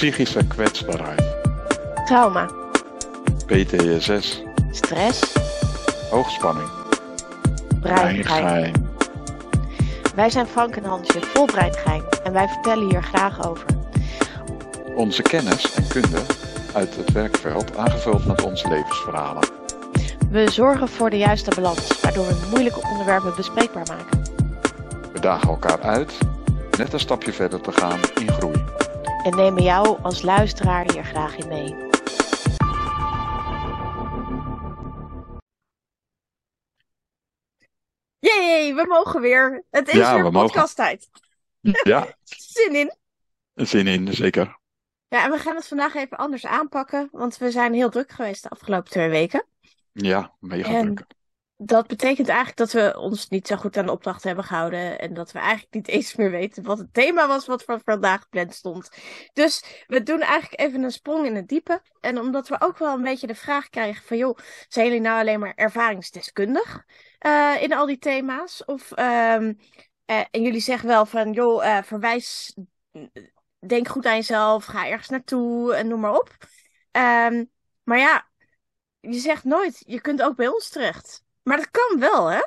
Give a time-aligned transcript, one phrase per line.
[0.00, 1.22] psychische kwetsbaarheid,
[2.06, 2.48] trauma,
[3.46, 5.32] PTSS, stress,
[6.10, 6.68] hoogspanning,
[7.80, 8.72] breingeheim.
[10.14, 13.66] Wij zijn Frank en Hansje, vol breingeheim en wij vertellen hier graag over.
[14.94, 16.22] Onze kennis en kunde
[16.74, 19.48] uit het werkveld aangevuld met onze levensverhalen.
[20.30, 24.22] We zorgen voor de juiste balans, waardoor we moeilijke onderwerpen bespreekbaar maken.
[25.12, 26.18] We dagen elkaar uit
[26.78, 28.59] net een stapje verder te gaan in groei.
[29.24, 31.74] En nemen jou als luisteraar hier graag in mee.
[38.18, 39.64] Jee, we mogen weer.
[39.70, 40.46] Het is Ja, weer we mogen.
[40.50, 41.08] podcasttijd.
[41.82, 42.14] Ja,
[42.54, 42.94] Zin in.
[43.54, 44.58] zin in, zeker.
[45.08, 48.42] Ja, en we gaan het vandaag even anders aanpakken, want we zijn heel druk geweest
[48.42, 49.46] de afgelopen twee weken.
[49.92, 51.06] Ja, mega En- druk.
[51.62, 54.98] Dat betekent eigenlijk dat we ons niet zo goed aan de opdracht hebben gehouden.
[54.98, 58.20] En dat we eigenlijk niet eens meer weten wat het thema was wat voor vandaag
[58.20, 58.88] gepland stond.
[59.32, 61.82] Dus we doen eigenlijk even een sprong in het diepe.
[62.00, 64.16] En omdat we ook wel een beetje de vraag krijgen van...
[64.16, 66.84] joh, zijn jullie nou alleen maar ervaringsdeskundig
[67.18, 68.64] eh, in al die thema's?
[68.64, 69.52] Of, ehm,
[70.04, 72.56] eh, en jullie zeggen wel van, joh, eh, verwijs...
[73.66, 76.36] Denk goed aan jezelf, ga ergens naartoe en noem maar op.
[76.90, 77.44] Ehm,
[77.82, 78.28] maar ja,
[79.00, 81.28] je zegt nooit, je kunt ook bij ons terecht.
[81.50, 82.40] Maar dat kan wel, hè?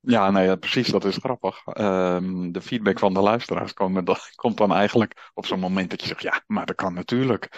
[0.00, 1.66] Ja, nee, ja, precies, dat is grappig.
[1.66, 6.00] Ehm, de feedback van de luisteraars komen, dat komt dan eigenlijk op zo'n moment dat
[6.00, 7.48] je zegt, ja, maar dat kan natuurlijk.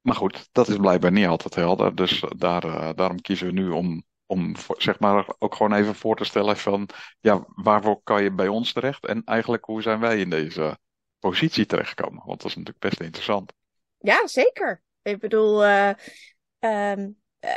[0.00, 1.94] Maar goed, dat is blijkbaar niet altijd helder.
[1.94, 6.16] Dus daar, eh, daarom kiezen we nu om, om zeg maar ook gewoon even voor
[6.16, 6.88] te stellen van,
[7.20, 9.06] ja, waarvoor kan je bij ons terecht?
[9.06, 10.78] En eigenlijk, hoe zijn wij in deze
[11.18, 12.22] positie terechtgekomen?
[12.26, 13.52] Want dat is natuurlijk best interessant.
[13.98, 14.82] Ja, zeker.
[15.02, 15.90] Ik bedoel, eh,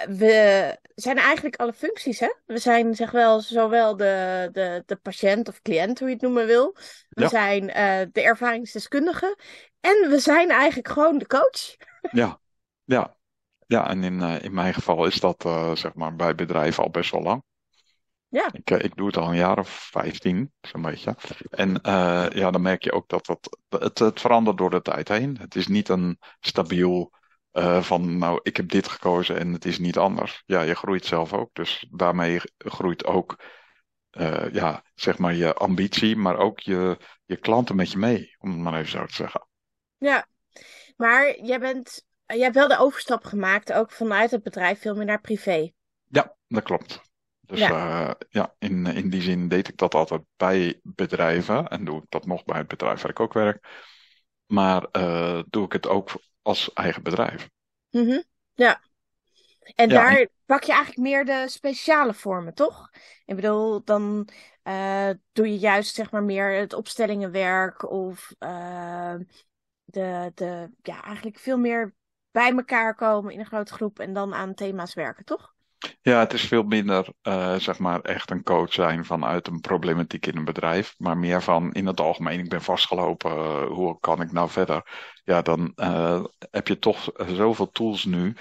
[0.10, 2.34] we zijn eigenlijk alle functies, hè?
[2.46, 6.46] We zijn zeg wel zowel de, de, de patiënt of cliënt, hoe je het noemen
[6.46, 6.76] wil.
[7.10, 7.28] We Ja.
[7.28, 9.38] zijn eh, de ervaringsdeskundige.
[9.80, 11.76] En we zijn eigenlijk gewoon de coach.
[12.12, 12.40] Ja,
[12.84, 13.16] ja.
[13.66, 16.90] Ja, en in, eh, in mijn geval is dat eh, zeg maar bij bedrijven al
[16.90, 17.44] best wel lang.
[18.30, 18.50] Ja.
[18.52, 21.16] Ik, eh, ik doe het al een jaar of 15, zo'n beetje.
[21.50, 25.08] En eh, ja, dan merk je ook dat het, het, het verandert door de tijd
[25.08, 25.38] heen.
[25.40, 27.11] Het is niet een stabiel
[27.58, 30.44] eh, van, nou, ik heb dit gekozen en het is niet anders.
[30.45, 31.50] Ja, je groeit zelf ook.
[31.54, 33.44] Dus daarmee groeit ook,
[34.10, 38.50] eh, ja, zeg maar je ambitie, maar ook je, je klanten met je mee, om
[38.50, 39.48] het maar even zo te zeggen.
[39.98, 40.28] Ja.
[40.98, 45.06] Maar jij bent, jij hebt wel de overstap gemaakt, ook vanuit het bedrijf veel meer
[45.06, 45.72] naar privé.
[46.08, 47.02] Ja, dat klopt.
[47.42, 47.70] Dus Ja.
[47.70, 52.06] ja, ja in, in die zin deed ik dat altijd bij bedrijven en doe ik
[52.10, 53.67] dat nog bij het bedrijf waar ik ook werk.
[54.46, 56.12] Maar eh, doe ik het ook
[56.48, 57.50] als eigen bedrijf.
[57.90, 58.22] Mhm.
[58.54, 58.82] Ja.
[59.76, 62.90] En Ja, daar pak je eigenlijk meer de speciale vormen, toch?
[63.26, 64.30] Ik bedoel, dan
[64.64, 69.16] eh, doe je juist zeg maar meer het opstellingenwerk of eh,
[69.84, 71.94] de, de, ja, eigenlijk veel meer
[72.32, 75.56] bij elkaar komen in een grote groep en dan aan thema's werken, toch?
[76.02, 80.26] Ja, het is veel minder, eh, zeg maar, echt een coach zijn vanuit een problematiek
[80.26, 80.96] in een bedrijf.
[80.98, 84.90] Maar meer van in het algemeen, ik ben vastgelopen, hoe kan ik nou verder?
[85.27, 88.36] Ja, dan eh, heb je toch zoveel tools nu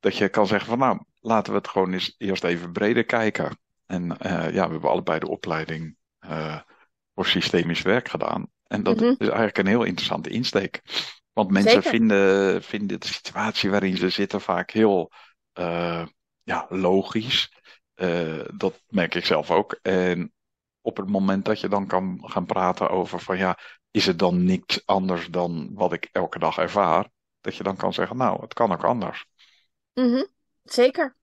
[0.00, 3.58] dat je kan zeggen van nou, laten we het gewoon eens eerst even breder kijken.
[3.86, 6.60] En eh, ja, we hebben allebei de opleiding eh,
[7.14, 8.46] voor systemisch werk gedaan.
[8.66, 9.04] En dat Mhm.
[9.08, 10.80] is eigenlijk een heel interessante insteek.
[11.32, 11.90] Want mensen Zeker.
[11.90, 15.12] vinden, vinden de situatie waarin ze zitten vaak heel
[16.42, 17.52] ja, logisch.
[18.54, 19.78] Dat merk ik zelf ook.
[19.82, 20.32] En
[20.80, 23.58] op het moment dat je dan kan gaan praten over van ja,
[23.92, 27.10] is het dan niks anders dan wat ik elke dag ervaar?
[27.40, 29.26] Dat je dan kan zeggen, nou, het kan ook anders.
[29.94, 30.24] Mhm,
[30.64, 31.16] Zeker.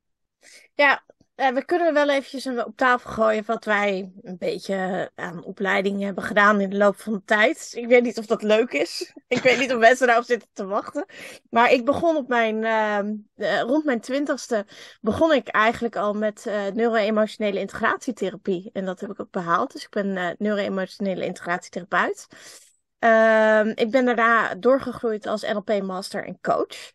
[0.73, 1.03] Ja,
[1.39, 6.23] eh, we kunnen wel eventjes op tafel gooien wat wij een beetje aan opleiding hebben
[6.23, 7.71] gedaan in de loop van de tijd.
[7.75, 9.13] Ik weet niet of dat leuk is.
[9.27, 11.05] Ik weet niet of mensen daarop zitten te wachten.
[11.49, 14.65] Maar ik begon op mijn, ehm, eh, rond mijn twintigste
[15.01, 18.69] begon ik eigenlijk al met eh neuro-emotionele integratietherapie.
[18.73, 19.71] En dat heb ik ook behaald.
[19.71, 22.27] Dus ik ben neuro-emotionele integratietherapeut.
[22.99, 26.91] Ehm, ik ben daarna doorgegroeid als NLP-master en coach.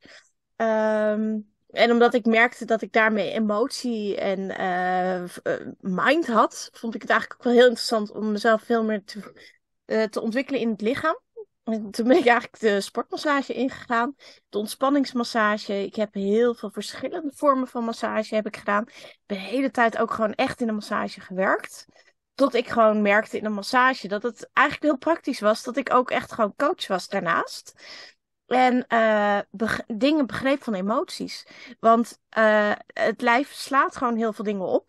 [0.56, 1.38] Ehm,
[1.74, 5.28] en omdat ik merkte dat ik daarmee emotie en eh, eh,
[5.80, 9.48] mind had, vond ik het eigenlijk ook wel heel interessant om mezelf veel meer te,
[9.84, 11.22] eh, te ontwikkelen in het lichaam.
[11.64, 14.14] En toen ben ik eigenlijk de sportmassage ingegaan,
[14.48, 15.84] de ontspanningsmassage.
[15.84, 18.84] Ik heb heel veel verschillende vormen van massage heb ik gedaan.
[18.88, 21.86] Ik de hele tijd ook gewoon echt in de massage gewerkt.
[22.34, 25.62] Tot ik gewoon merkte in een massage dat het eigenlijk heel praktisch was.
[25.62, 27.74] Dat ik ook echt gewoon coach was daarnaast.
[28.46, 29.38] En eh,
[29.86, 31.46] dingen begreep van emoties.
[31.80, 34.86] Want eh, het lijf slaat gewoon heel veel dingen op.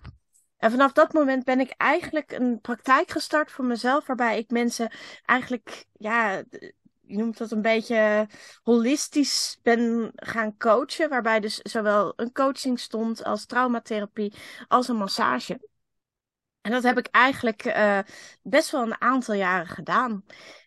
[0.58, 4.06] En vanaf dat moment ben ik eigenlijk een praktijk gestart voor mezelf.
[4.06, 4.92] Waarbij ik mensen
[5.26, 6.72] eigenlijk ja, d-
[7.02, 8.28] je noemt dat een beetje
[8.64, 11.10] holistisch ben gaan coachen.
[11.10, 14.34] Waarbij dus zowel een coaching stond als traumatherapie
[14.68, 15.60] als een massage.
[16.62, 17.76] En dat heb ik eigenlijk
[18.44, 20.26] best wel een aantal jaren gedaan.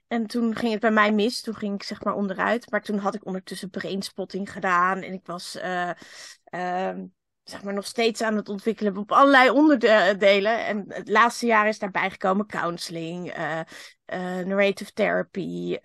[0.08, 1.40] En toen ging het bij mij mis.
[1.40, 2.70] Toen ging ik zeg maar onderuit.
[2.70, 5.02] Maar toen had ik ondertussen brainspotting gedaan.
[5.02, 5.90] En ik was uh,
[6.54, 6.94] uh,
[7.42, 10.66] zeg maar nog steeds aan het ontwikkelen op allerlei onderdelen.
[10.66, 13.60] En het laatste jaar is daarbij gekomen counseling, uh,
[14.44, 15.76] narrative therapy.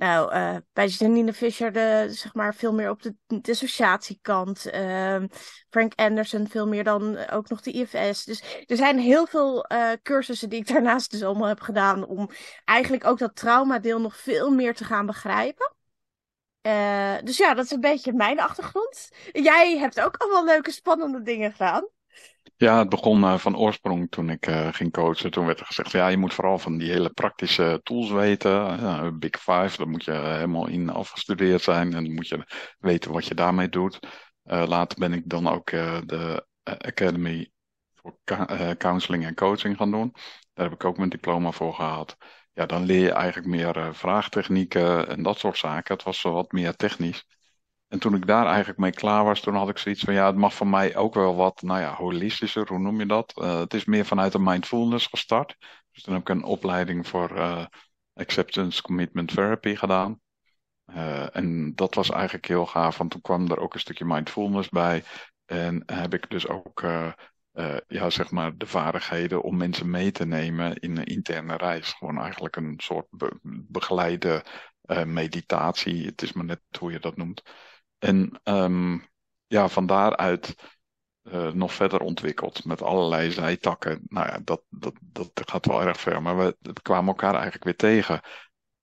[0.00, 4.74] Nou, uh, bij Janine Fischer de, zeg maar veel meer op de dissociatiekant.
[4.74, 5.22] Uh,
[5.70, 8.24] Frank Anderson veel meer dan ook nog de IFS.
[8.24, 12.06] Dus er zijn heel veel uh, cursussen die ik daarnaast dus allemaal heb gedaan.
[12.06, 12.30] Om
[12.64, 15.74] eigenlijk ook dat traumadeel nog veel meer te gaan begrijpen.
[17.24, 19.08] Dus ja, dat is een beetje mijn achtergrond.
[19.32, 21.88] Jij hebt ook allemaal leuke, spannende dingen gedaan.
[22.60, 25.30] Ja, het begon uh, van oorsprong toen ik uh, ging coachen.
[25.30, 29.18] Toen werd er gezegd, ja, je moet vooral van die hele praktische tools weten.
[29.18, 31.94] Big Five, daar moet je helemaal in afgestudeerd zijn.
[31.94, 32.44] En dan moet je
[32.78, 33.98] weten wat je daarmee doet.
[34.42, 37.50] later ben ik dan ook de Academy
[37.94, 38.18] voor
[38.76, 40.10] Counseling en Coaching gaan doen.
[40.52, 42.16] Daar heb ik ook mijn diploma voor gehad
[42.52, 45.94] ja, dan leer je eigenlijk meer vraagtechnieken en dat soort zaken.
[45.94, 47.26] Het was wat meer technisch.
[47.90, 50.36] En toen ik daar eigenlijk mee klaar was, toen had ik zoiets van, ja, het
[50.36, 53.32] mag voor mij ook wel wat, nou ja, holistischer, hoe noem je dat?
[53.36, 55.56] Uh, het is meer vanuit de mindfulness gestart.
[55.92, 57.64] Dus toen heb ik een opleiding voor uh,
[58.14, 60.20] Acceptance Commitment Therapy gedaan.
[60.86, 64.68] Uh, en dat was eigenlijk heel gaaf, want toen kwam er ook een stukje mindfulness
[64.68, 65.04] bij.
[65.46, 66.82] En heb ik dus ook
[67.86, 71.92] ja, zeg maar de vaardigheden om mensen mee te nemen in een interne reis.
[71.92, 73.38] Gewoon eigenlijk een soort be
[73.68, 74.44] begeleide
[75.04, 76.06] meditatie.
[76.06, 77.42] Het is maar net hoe je dat noemt.
[78.00, 79.08] En um,
[79.46, 80.54] ja, van daaruit
[81.22, 84.00] uh, nog verder ontwikkeld met allerlei zijtakken.
[84.06, 86.22] Nou ja, dat, dat, dat gaat wel erg ver.
[86.22, 88.20] Maar we, kwamen elkaar eigenlijk weer tegen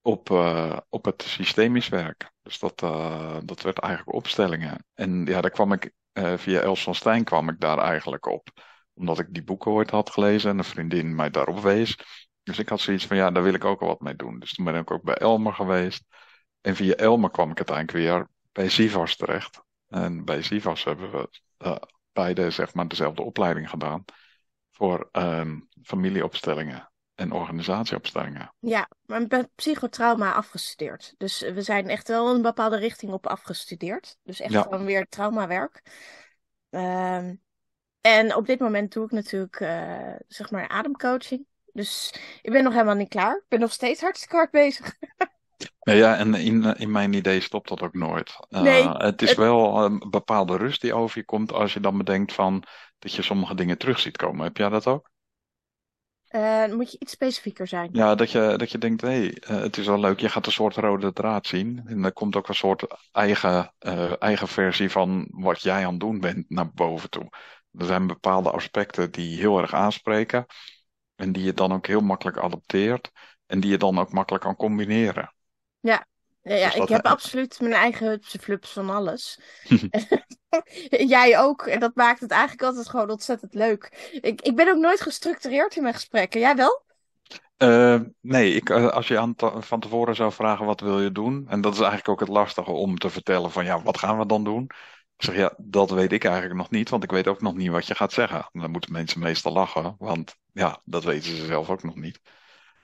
[0.02, 2.32] op, uh, op het systemisch werk.
[2.42, 4.86] Dus dat, uh, dat werd eigenlijk opstellingen.
[4.94, 5.92] En ja, daar kwam ik
[6.36, 8.50] via Els van Stijn kwam ik daar eigenlijk op.
[8.94, 12.00] Omdat ik die boeken ooit had gelezen en een vriendin mij daarop wees.
[12.44, 14.40] Dus ik had zoiets van, ja, daar wil ik ook al wat mee doen.
[14.40, 16.04] Dus toen ben ik ook bij Elmer geweest.
[16.62, 19.62] En via Elmer kwam ik uiteindelijk weer bij Sivas terecht.
[19.88, 21.76] En bij Sivas hebben we uh,
[22.12, 24.06] beide, zeg maar, dezelfde opleiding gedaan.
[24.72, 28.54] Voor um, familieopstellingen en organisatieopstellingen.
[28.60, 31.14] Ja, maar ik ben psychotrauma afgestudeerd.
[31.18, 34.18] Dus we zijn echt wel een bepaalde richting op afgestudeerd.
[34.24, 34.62] Dus echt ja.
[34.62, 35.82] gewoon weer traumawerk.
[36.70, 37.30] Uh,
[38.02, 41.46] en op dit moment doe ik natuurlijk, uh, zeg maar, ademcoaching.
[41.74, 43.36] Dus ik ben nog helemaal niet klaar.
[43.36, 44.96] Ik ben nog steeds hartstikke hard bezig.
[45.80, 48.36] Ja, ja, en in, in mijn idee stopt dat ook nooit.
[48.50, 49.38] Uh, nee, het is het...
[49.38, 52.64] wel een bepaalde rust die over je komt als je dan bedenkt van
[53.00, 54.44] dat je sommige dingen terug ziet komen.
[54.44, 55.10] Heb jij dat ook?
[56.30, 57.90] Uh, moet je iets specifieker zijn.
[57.92, 60.46] Ja, dat je, dat je denkt, hé, hey, uh, het is wel leuk, je gaat
[60.46, 61.82] een soort rode draad zien.
[61.86, 63.74] En er komt ook een soort eigen,
[64.20, 67.30] eigen versie van wat jij aan het doen bent naar boven toe.
[67.72, 70.46] Er zijn bepaalde aspecten die heel erg aanspreken.
[71.16, 73.12] En die je dan ook heel makkelijk adopteert.
[73.46, 75.36] En die je dan ook makkelijk kan combineren.
[75.88, 76.06] Ja,
[76.42, 79.40] ja, ja dus ik heb absoluut mijn eigen hupse flups van alles.
[81.16, 81.66] Jij ook.
[81.66, 84.10] En dat maakt het eigenlijk altijd gewoon ontzettend leuk.
[84.22, 86.40] Ik, ik ben ook nooit gestructureerd in mijn gesprekken.
[86.40, 86.86] Jij wel?
[87.58, 91.46] Uh, nee, ik, als je aan van tevoren zou vragen wat wil je doen.
[91.50, 94.26] En dat is eigenlijk ook het lastige om te vertellen van ja, wat gaan we
[94.26, 94.64] dan doen?
[95.18, 96.90] Ik zeg ja, dat weet ik eigenlijk nog niet.
[96.90, 98.50] Want ik weet ook nog niet wat je gaat zeggen.
[98.52, 99.96] Dan moeten mensen meestal lachen.
[99.98, 102.20] Want ja, dat weten ze zelf ook nog niet.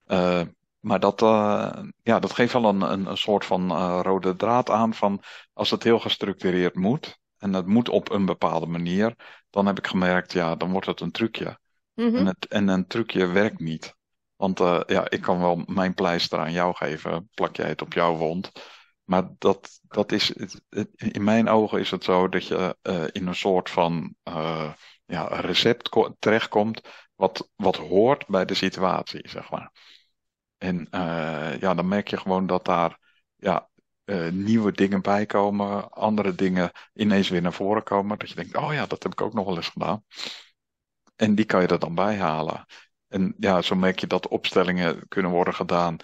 [0.08, 0.42] Uh,
[0.84, 4.70] maar dat, uh, ja, dat geeft wel een, een, een soort van uh, rode draad
[4.70, 5.24] aan van
[5.54, 9.16] als het heel gestructureerd moet en het moet op een bepaalde manier,
[9.50, 11.60] dan heb ik gemerkt, ja, dan wordt het een trucje.
[11.94, 12.16] Mm -hmm.
[12.16, 13.96] en, het, en een trucje werkt niet.
[14.36, 17.94] Want uh, ja, ik kan wel mijn pleister aan jou geven, plak jij het op
[17.94, 18.52] jouw wond.
[19.04, 22.78] Maar dat, dat is, het, het, in mijn ogen is het zo dat je
[23.12, 24.16] in een soort van
[25.06, 26.82] ja, recept terechtkomt
[27.16, 29.72] wat, wat hoort bij de situatie, zeg maar.
[30.64, 33.00] En uh, ja, dan merk je gewoon dat daar
[33.36, 33.70] ja,
[34.06, 38.18] uh, nieuwe dingen bij komen, andere dingen ineens weer naar voren komen.
[38.18, 40.04] Dat je denkt, oh ja, dat heb ik ook nog wel eens gedaan.
[41.16, 42.66] En die kan je er dan bij halen.
[43.08, 45.98] En ja, zo merk je dat opstellingen kunnen worden gedaan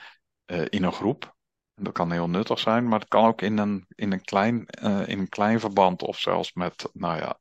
[0.46, 1.36] uh, in een groep.
[1.74, 4.66] En dat kan heel nuttig zijn, maar het kan ook in een, in een, klein,
[5.06, 7.40] in een klein verband of zelfs met, nou ja,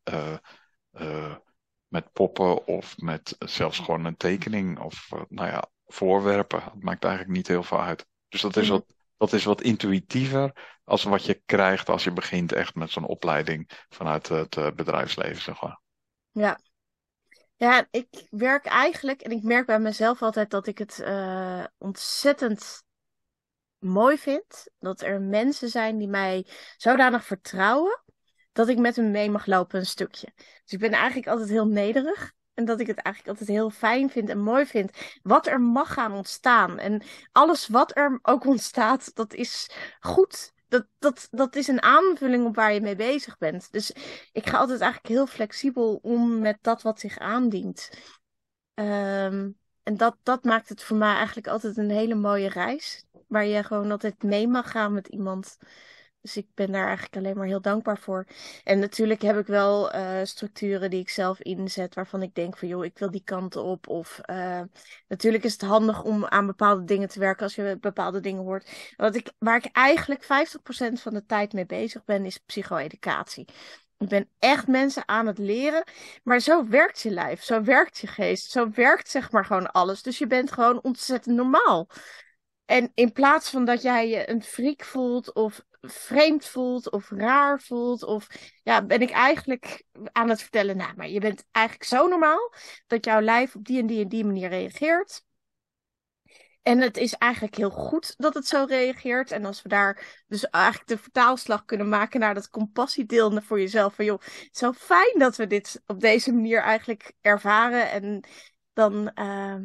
[1.88, 6.62] met poppen of met zelfs gewoon een tekening of nou ja, voorwerpen.
[6.62, 8.06] Het maakt eigenlijk niet heel veel uit.
[8.28, 8.72] Dus dat is mhm.
[8.72, 13.06] wat, dat is wat intuïtiever als wat je krijgt als je begint echt met zo'n
[13.06, 15.80] opleiding vanuit het uh, bedrijfsleven, zeg maar.
[16.30, 16.60] Ja.
[17.56, 22.82] Ja, ik werk eigenlijk, en ik merk bij mezelf altijd dat ik het uh, ontzettend
[23.78, 28.02] mooi vind dat er mensen zijn die mij zodanig vertrouwen
[28.52, 30.32] dat ik met hun mee mag lopen een stukje.
[30.36, 32.32] Dus ik ben eigenlijk altijd heel nederig.
[32.58, 34.90] En dat ik het eigenlijk altijd heel fijn vind en mooi vind.
[35.22, 36.78] Wat er mag gaan ontstaan.
[36.78, 40.52] En alles wat er ook ontstaat, dat is goed.
[40.68, 43.72] Dat, dat, dat is een aanvulling op waar je mee bezig bent.
[43.72, 43.92] Dus
[44.32, 47.90] ik ga altijd eigenlijk heel flexibel om met dat wat zich aandient.
[48.74, 53.04] Um, en dat, dat maakt het voor mij eigenlijk altijd een hele mooie reis.
[53.28, 55.58] Waar je gewoon altijd mee mag gaan met iemand.
[56.28, 58.26] Dus ik ben daar eigenlijk alleen maar heel dankbaar voor.
[58.64, 62.68] En natuurlijk heb ik wel uh, structuren die ik zelf inzet, waarvan ik denk van
[62.68, 63.88] joh, ik wil die kant op.
[63.88, 64.60] Of uh,
[65.08, 68.92] natuurlijk is het handig om aan bepaalde dingen te werken als je bepaalde dingen hoort.
[68.96, 70.26] Wat ik, waar ik eigenlijk 50%
[70.92, 73.44] van de tijd mee bezig ben, is psycho-educatie.
[73.98, 75.84] Ik ben echt mensen aan het leren.
[76.22, 80.02] Maar zo werkt je lijf, zo werkt je geest, zo werkt zeg maar gewoon alles.
[80.02, 81.88] Dus je bent gewoon ontzettend normaal.
[82.68, 87.60] En in plaats van dat jij je een freak voelt of vreemd voelt of raar
[87.60, 88.26] voelt of
[88.62, 92.52] ja, ben ik eigenlijk aan het vertellen, nou, maar je bent eigenlijk zo normaal
[92.86, 95.24] dat jouw lijf op die en die en die manier reageert.
[96.62, 99.30] En het is eigenlijk heel goed dat het zo reageert.
[99.30, 103.94] En als we daar dus eigenlijk de vertaalslag kunnen maken naar dat compassiedeel voor jezelf.
[103.94, 104.20] Van joh,
[104.50, 107.90] zo fijn dat we dit op deze manier eigenlijk ervaren.
[107.90, 108.24] En
[108.72, 109.56] dan, uh,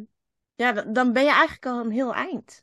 [0.55, 2.62] ja, dan ben je eigenlijk al een heel eind.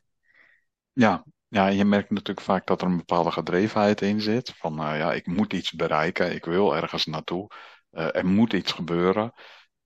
[1.01, 4.53] Ja, ja, je merkt natuurlijk vaak dat er een bepaalde gedrevenheid in zit.
[4.55, 7.47] Van uh, ja, ik moet iets bereiken, ik wil ergens naartoe.
[7.91, 9.33] Uh, er moet iets gebeuren.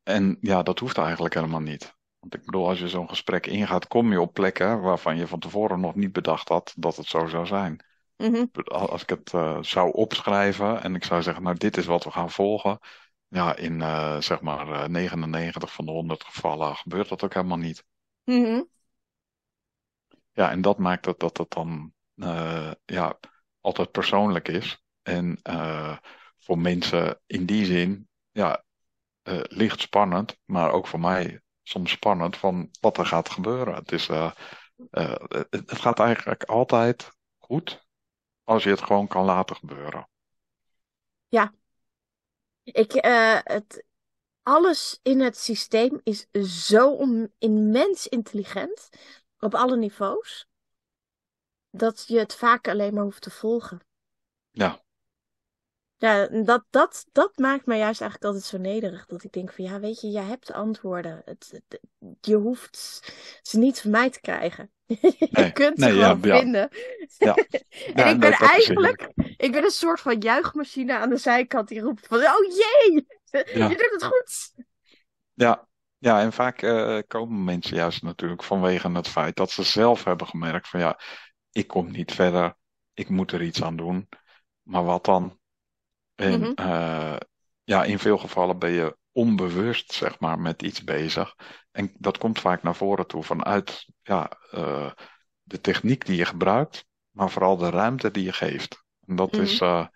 [0.04, 1.96] En ja, dat hoeft eigenlijk helemaal niet.
[2.20, 5.40] Want ik bedoel, als je zo'n gesprek ingaat, kom je op plekken waarvan je van
[5.40, 7.86] tevoren nog niet bedacht had dat het zo zou zijn.
[8.18, 8.50] Mm-hmm.
[8.64, 12.12] Als ik het uh, zou opschrijven en ik zou zeggen, nou dit is wat we
[12.12, 12.80] gaan volgen.
[13.28, 13.82] Ja, in
[14.24, 17.84] zeg maar 99 van de 100 gevallen gebeurt dat ook helemaal niet.
[18.24, 18.74] Mm-hmm.
[20.36, 23.20] Ja, en dat maakt dat dat, dat dan uh, ja,
[23.62, 24.84] altijd persoonlijk is.
[25.02, 25.40] En
[26.38, 28.64] voor mensen in die zin, ja,
[29.48, 33.76] licht spannend, maar ook voor mij soms spannend van wat er gaat gebeuren.
[33.76, 34.32] Het, is, uh,
[34.92, 35.16] uh,
[35.50, 37.86] het, gaat eigenlijk altijd goed
[38.44, 40.10] als je het gewoon kan laten gebeuren.
[41.28, 41.54] Ja.
[42.64, 43.86] Ik, uh, het,
[44.42, 46.28] alles in het systeem is
[46.66, 46.98] zo
[47.38, 48.90] immens intelligent
[49.46, 50.48] op alle niveaus
[51.70, 53.80] dat je het vaak alleen maar hoeft te volgen.
[54.52, 54.84] Ja.
[55.98, 59.06] Ja, dat, dat, dat maakt mij juist eigenlijk altijd zo nederig.
[59.06, 61.22] Dat ik denk van ja, weet je, jij hebt antwoorden.
[61.26, 61.62] Het,
[62.22, 62.78] je hoeft
[63.42, 64.72] ze niet van mij te krijgen.
[64.86, 66.70] je kunt ze gewoon vinden.
[67.18, 67.36] Ja.
[67.94, 72.08] en ik ben eigenlijk, ik ben een soort van juichmachine aan de zijkant die roept
[72.08, 73.06] van oh jee,
[73.68, 74.54] je doet het goed.
[75.34, 80.04] Ja, ja, en vaak uh, komen mensen juist natuurlijk vanwege het feit dat ze zelf
[80.04, 81.00] hebben gemerkt van ja,
[81.52, 82.58] ik kom niet verder,
[82.94, 84.10] ik moet er iets aan doen.
[84.64, 85.40] Maar wat dan?
[86.16, 86.52] En Mhm.
[86.56, 87.18] eh,
[87.64, 91.36] ja, in veel gevallen ben je onbewust, zeg maar, met iets bezig.
[91.72, 94.92] En dat komt vaak naar voren toe vanuit ja, eh,
[95.44, 98.84] de techniek die je gebruikt, maar vooral de ruimte die je geeft.
[99.08, 99.88] En dat is, eh,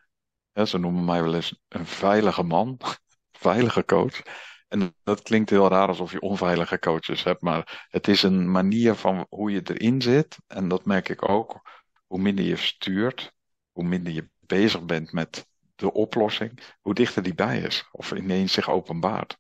[0.54, 2.78] ja, ze noemen mij wel eens een veilige man,
[3.32, 4.22] veilige coach.
[4.70, 8.96] En dat klinkt heel raar alsof je onveilige coaches hebt, maar het is een manier
[8.96, 10.38] van hoe je erin zit.
[10.48, 11.62] En dat merk ik ook.
[12.08, 13.34] Hoe minder je stuurt,
[13.72, 17.88] hoe minder je bezig bent met de oplossing, hoe dichter die bij is.
[17.92, 19.38] Of ineens zich openbaart.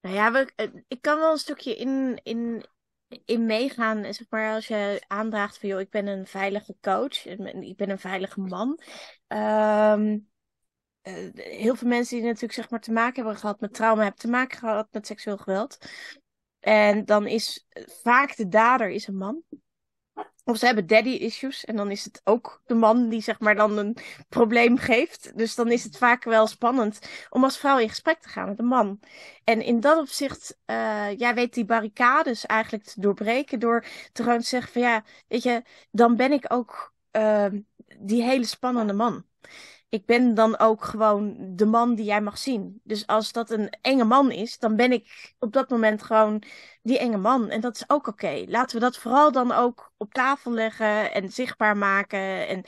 [0.00, 2.64] Nou ja, eh, ik kan wel een stukje in, in,
[3.24, 4.14] in meegaan.
[4.14, 7.26] Zeg maar als je aandraagt van, joh, ik ben een veilige coach.
[7.26, 8.80] Ik ben een veilige man.
[9.28, 10.29] Um,
[11.02, 14.20] uh, heel veel mensen die natuurlijk zeg maar te maken hebben gehad met trauma, hebben
[14.20, 15.78] te maken gehad met seksueel geweld.
[16.60, 17.66] En dan is
[18.02, 19.42] vaak de dader is een man.
[20.44, 21.64] Of ze hebben daddy issues.
[21.64, 23.96] En dan is het ook de man die zeg maar dan een
[24.28, 25.38] probleem geeft.
[25.38, 26.98] Dus dan is het vaak wel spannend
[27.30, 29.00] om als vrouw in gesprek te gaan met een man.
[29.44, 33.58] En in dat opzicht, uh, jij weet die barricades eigenlijk te doorbreken.
[33.58, 37.46] Door te gewoon te zeggen van ja, weet je, dan ben ik ook uh,
[37.98, 39.24] die hele spannende man
[39.90, 42.80] ik ben dan ook gewoon de man die jij mag zien.
[42.84, 46.42] Dus als dat een enge man is, dan ben ik op dat moment gewoon
[46.82, 47.48] die enge man.
[47.48, 48.44] En dat is ook oké.
[48.46, 52.48] Laten we dat vooral dan ook op tafel leggen en zichtbaar maken.
[52.48, 52.64] En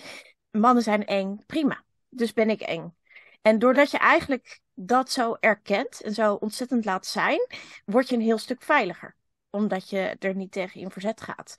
[0.50, 1.85] mannen zijn eng, prima.
[2.09, 2.95] Dus ben ik eng.
[3.43, 7.47] En doordat je eigenlijk dat zo erkent en zo ontzettend laat zijn,
[7.85, 9.17] word je een heel stuk veiliger.
[9.50, 11.57] Omdat je er niet tegen in verzet gaat.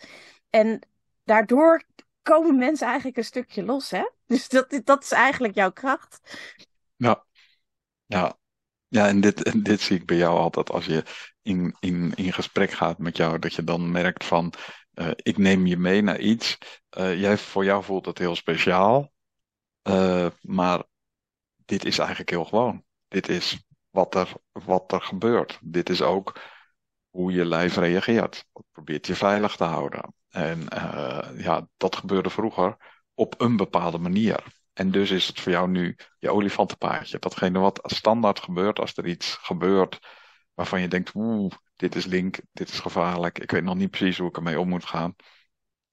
[0.50, 0.80] En
[1.24, 1.84] daardoor
[2.22, 4.04] komen mensen eigenlijk een stukje los, hè?
[4.28, 6.20] Dus dat, dat is eigenlijk jouw kracht.
[6.96, 7.26] Ja,
[8.06, 8.38] ja.
[8.88, 11.04] Ja, en dit, en dit zie ik bij jou altijd als je
[11.42, 14.54] in, in, in gesprek gaat met jou, dat je dan merkt van,
[14.94, 16.58] Eh, ik neem je mee naar iets.
[16.90, 19.12] Eh, jij, voor jou voelt het heel speciaal.
[19.82, 20.84] Eh, maar
[21.66, 22.84] dit is eigenlijk heel gewoon.
[23.08, 25.60] Dit is wat er, wat er gebeurt.
[25.62, 26.40] Dit is ook
[27.10, 28.46] hoe je lijf reageert.
[28.54, 30.14] Het probeert je veilig te houden.
[30.30, 30.66] En
[31.38, 32.78] ja, dat gebeurde vroeger
[33.14, 34.44] op een bepaalde manier.
[34.74, 37.20] En dus is het voor jou nu je olifantenpaardje.
[37.20, 40.00] Datgene wat standaard gebeurt als er iets gebeurt
[40.54, 43.40] waarvan je denkt, oeh, dit is link, dit is gevaarlijk.
[43.40, 45.16] Ik weet nog niet precies hoe ik ermee om moet gaan.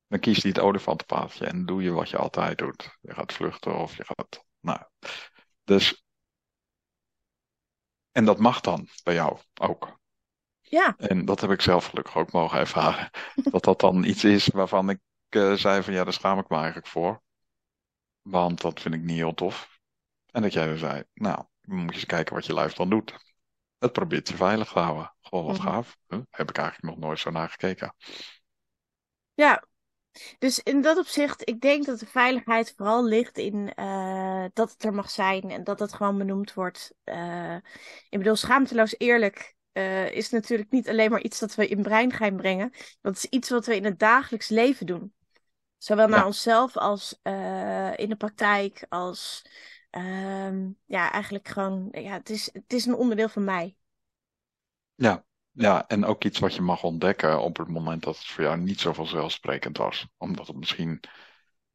[0.07, 2.97] Dan kies je het olifantenpaadje en doe je wat je altijd doet.
[3.01, 4.45] Je gaat vluchten of je gaat.
[4.61, 4.81] Nou,
[5.65, 6.05] dus.
[8.13, 9.99] En dat mag dan bij jou ook.
[10.61, 13.11] Ja, En dat heb ik zelf gelukkig ook mogen ervaren.
[13.51, 14.99] Dat dat dan iets is waarvan ik
[15.35, 17.23] eh, zei van ja, daar schaam ik me eigenlijk voor.
[18.23, 19.79] Want dat vind ik niet heel tof.
[20.31, 23.15] En dat jij dan zei, nou, moet je eens kijken wat je lijf dan doet.
[23.79, 25.15] Het probeert je veilig te houden.
[25.21, 25.67] Gewoon wat Mhm.
[25.67, 25.97] gaaf.
[26.09, 26.21] Huh?
[26.31, 27.95] Heb ik eigenlijk nog nooit zo naar gekeken.
[29.35, 29.69] ja.
[30.39, 34.85] Dus in dat opzicht, ik denk dat de veiligheid vooral ligt in eh, dat het
[34.85, 36.95] er mag zijn en dat het gewoon benoemd wordt.
[37.05, 37.55] Eh,
[38.09, 39.55] ik bedoel, schaamteloos eerlijk
[40.13, 42.73] is natuurlijk niet alleen maar iets dat we in breingeheim brengen.
[43.01, 45.15] Dat is iets wat we in het dagelijks leven doen.
[45.81, 46.27] Zowel naar Ja.
[46.27, 49.45] onszelf als eh, in de praktijk, als
[49.91, 53.77] ehm, ja, eigenlijk gewoon, ja, het is, het is een onderdeel van mij.
[54.95, 55.25] Ja.
[55.53, 58.59] Ja, en ook iets wat je mag ontdekken op het moment dat het voor jou
[58.59, 60.09] niet zo vanzelfsprekend was.
[60.17, 61.01] Omdat het misschien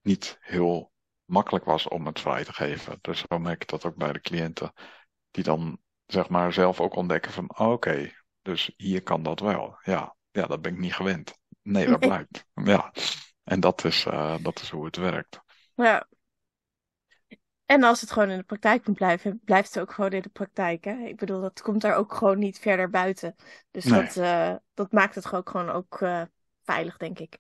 [0.02, 0.92] niet heel
[1.26, 2.98] makkelijk was om het vrij te geven.
[3.02, 4.74] Dus zo merk ik dat ook bij de cliënten.
[5.32, 9.78] Die dan zeg maar zelf ook ontdekken van oh, oké, dus hier kan dat wel.
[9.84, 11.38] Ja, ja, dat ben ik niet gewend.
[11.62, 12.46] Nee, dat blijkt.
[12.54, 12.94] Ja,
[13.46, 15.42] en dat is, eh, dat is hoe het werkt.
[15.76, 16.08] Ja.
[17.66, 20.30] En als het gewoon in de praktijk moet blijven, blijft het ook gewoon in de
[20.30, 20.84] praktijk.
[20.84, 20.94] Hè?
[21.06, 23.36] Ik bedoel, dat komt daar ook gewoon niet verder buiten.
[23.72, 24.02] Dus Nee.
[24.02, 26.22] dat, eh, dat maakt het ook gewoon ook eh,
[26.64, 27.38] veilig, denk ik.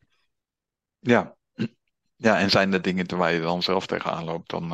[0.99, 1.35] Ja.
[2.15, 4.69] Ja, en zijn er dingen waar je dan zelf tegenaan loopt, dan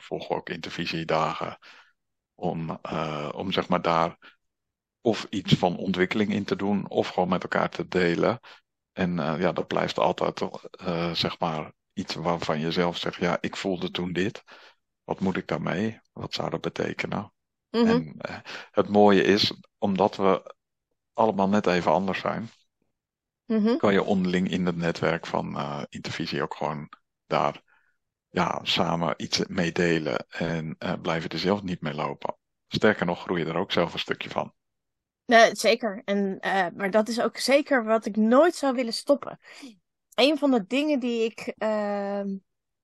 [0.00, 1.58] volgen we ook intervisiedagen
[2.34, 2.78] om,
[3.34, 4.18] om zeg maar daar
[5.00, 8.40] of iets van ontwikkeling in te doen, of gewoon met elkaar te delen.
[8.92, 13.38] En eh, ja, dat blijft altijd eh, zeg maar iets waarvan je zelf zegt, ja,
[13.40, 14.44] ik voelde toen dit.
[15.04, 16.00] Wat moet ik daarmee?
[16.12, 17.32] Wat zou dat betekenen?
[17.70, 17.86] Mhm.
[17.86, 18.36] En eh,
[18.70, 20.54] het mooie is, omdat we
[21.12, 22.50] allemaal net even anders zijn,
[23.46, 23.76] Mhm.
[23.76, 25.56] kan je onderling in het netwerk van
[25.88, 26.88] Intervisie ook gewoon
[27.26, 27.62] daar
[28.30, 32.36] ja, samen iets mee delen en blijven er zelf niet mee lopen.
[32.68, 34.54] Sterker nog, groei je er ook zelf een stukje van.
[35.24, 36.02] Nee, zeker.
[36.04, 39.38] En, eh, maar dat is ook zeker wat ik nooit zou willen stoppen.
[40.14, 42.36] Een van de dingen die ik ehm,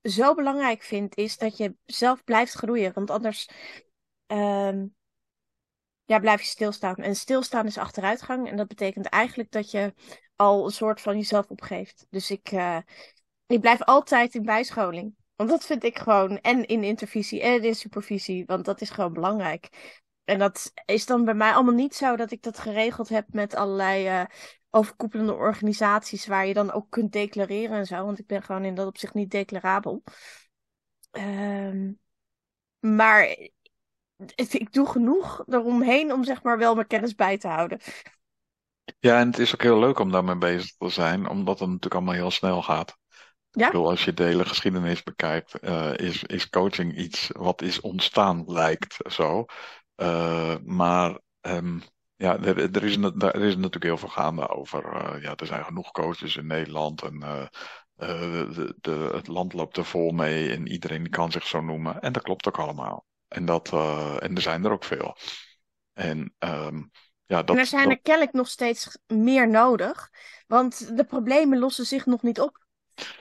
[0.03, 2.92] zo belangrijk vind, is dat je zelf blijft groeien.
[2.94, 3.48] Want anders
[4.27, 4.87] ehm,
[6.05, 6.94] ja, blijf je stilstaan.
[6.94, 8.48] En stilstaan is achteruitgang.
[8.48, 9.94] En dat betekent eigenlijk dat je
[10.37, 12.07] al een soort van jezelf opgeeft.
[12.11, 12.79] Dus ik, eh,
[13.46, 15.14] ik blijf altijd in bijscholing.
[15.37, 16.38] Want dat vind ik gewoon.
[16.38, 18.44] En in intervisie en in supervisie.
[18.46, 19.68] Want dat is gewoon belangrijk.
[20.29, 23.55] En dat is dan bij mij allemaal niet zo dat ik dat geregeld heb met
[23.55, 24.23] allerlei eh,
[24.71, 26.27] overkoepelende organisaties.
[26.27, 28.05] Waar je dan ook kunt declareren en zo.
[28.05, 30.03] Want ik ben gewoon in dat opzicht niet declarabel.
[31.11, 31.93] Ehm,
[32.81, 33.37] maar
[34.35, 37.79] het- ik doe genoeg eromheen om zeg maar wel mijn kennis bij te houden.
[39.01, 41.95] Ja, en het is ook heel leuk om daarmee bezig te zijn, omdat het natuurlijk
[41.95, 42.97] allemaal heel snel gaat.
[43.51, 43.67] Ja?
[43.67, 47.81] Ik bedoel, als je de hele geschiedenis bekijkt, eh, is, is coaching iets wat is
[47.81, 49.45] ontstaan, lijkt zo.
[49.98, 51.78] Eh, maar ehm,
[52.16, 54.84] ja, er, er, is, er is natuurlijk heel veel gaande over.
[54.94, 57.46] eh, ja, er zijn genoeg coaches in Nederland en eh,
[57.96, 62.00] de, de, het land loopt er vol mee en iedereen kan zich zo noemen.
[62.00, 63.06] En dat klopt ook allemaal.
[63.28, 63.68] En, dat,
[64.22, 65.16] en er zijn er ook veel.
[65.92, 66.82] En ehm,
[67.26, 70.11] ja, dat, En er zijn dat- er kennelijk nog steeds meer nodig,
[70.46, 72.66] want de problemen lossen zich nog niet op.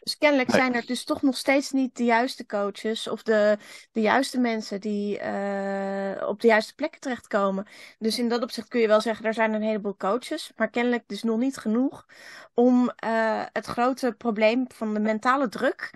[0.03, 0.57] Dus kennelijk Nee.
[0.61, 3.57] zijn er dus toch nog steeds niet de juiste coaches of de,
[3.91, 7.67] de juiste mensen die eh, op de juiste plekken terechtkomen.
[7.99, 11.03] Dus in dat opzicht kun je wel zeggen, er zijn een heleboel coaches, maar kennelijk
[11.07, 12.05] dus nog niet genoeg
[12.53, 15.91] om eh, het grote probleem van de mentale druk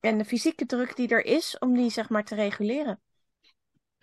[0.00, 3.00] en de fysieke druk die er is, om die zeg maar te reguleren.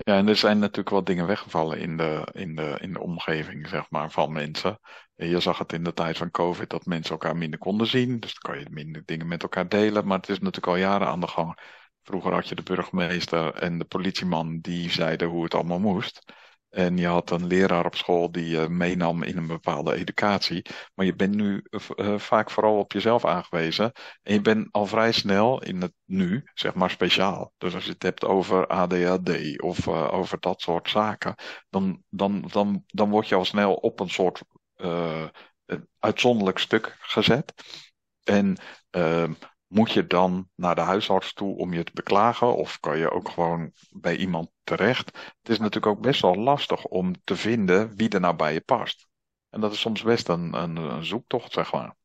[0.04, 3.68] Ja, en er zijn natuurlijk wel dingen weggevallen in de, in de, in de omgeving,
[3.68, 4.80] zeg maar, van mensen.
[5.16, 8.20] En Je zag het in de tijd van COVID dat mensen elkaar minder konden zien.
[8.20, 10.08] Dus dan kan je minder dingen met elkaar delen.
[10.08, 11.60] Maar het is natuurlijk al jaren aan de gang.
[12.04, 16.34] Vroeger had je de burgemeester en de politieman die zeiden hoe het allemaal moest.
[16.70, 20.66] En je had een leraar op school die je meenam in een bepaalde educatie.
[20.96, 21.64] Maar je bent nu
[21.96, 23.92] eh, vaak vooral op jezelf aangewezen.
[24.24, 27.54] En je bent al vrij snel in het nu, zeg maar speciaal.
[27.58, 31.36] Dus als je het hebt over ADHD of eh, over dat soort zaken,
[31.70, 34.42] dan, dan, dan, dan word je al snel op een soort
[34.76, 35.26] eh,
[36.00, 37.54] uitzonderlijk stuk gezet.
[38.24, 38.58] En
[38.90, 39.34] ehm,
[39.70, 42.56] moet je dan naar de huisarts toe om je te beklagen?
[42.56, 45.08] Of kan je ook gewoon bij iemand terecht?
[45.16, 48.62] Het is natuurlijk ook best wel lastig om te vinden wie er nou bij je
[48.62, 49.08] past.
[49.50, 51.96] En dat is soms best een, een, zoektocht, zeg maar.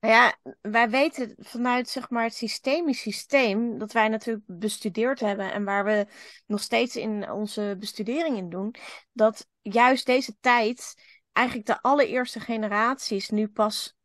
[0.00, 5.52] Nou ja, wij weten vanuit zeg maar, het systemisch systeem dat wij natuurlijk bestudeerd hebben
[5.52, 6.06] en waar we
[6.46, 8.74] nog steeds in onze bestudering in doen,
[9.12, 10.94] dat juist deze tijd
[11.32, 13.96] eigenlijk de allereerste generaties nu pas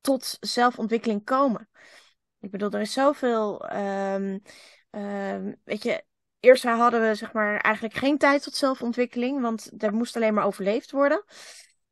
[0.00, 1.68] tot zelfontwikkeling komen.
[2.40, 3.70] Ik bedoel, er is zoveel.
[3.76, 4.42] Um,
[5.64, 6.04] weet je,
[6.40, 10.44] eerst hadden we zeg maar eigenlijk geen tijd tot zelfontwikkeling, want er moest alleen maar
[10.44, 11.24] overleefd worden.